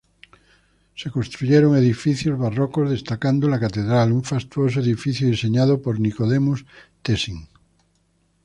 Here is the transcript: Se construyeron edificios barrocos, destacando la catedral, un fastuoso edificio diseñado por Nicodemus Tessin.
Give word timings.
Se 0.95 1.11
construyeron 1.11 1.77
edificios 1.77 2.35
barrocos, 2.39 2.89
destacando 2.89 3.47
la 3.47 3.59
catedral, 3.59 4.11
un 4.11 4.23
fastuoso 4.23 4.79
edificio 4.79 5.27
diseñado 5.27 5.79
por 5.79 5.99
Nicodemus 5.99 6.65
Tessin. 7.03 7.47